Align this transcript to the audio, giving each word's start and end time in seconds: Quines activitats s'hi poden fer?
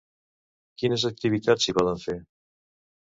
Quines 0.81 1.05
activitats 1.09 1.67
s'hi 1.67 1.75
poden 1.81 2.01
fer? 2.05 2.17